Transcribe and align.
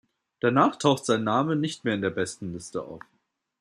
Danach 0.39 0.77
taucht 0.77 1.05
sein 1.05 1.23
Name 1.23 1.55
nicht 1.55 1.83
mehr 1.85 1.93
in 1.93 2.01
den 2.01 2.11
Bestenlisten 2.15 2.81
auf. 2.81 3.03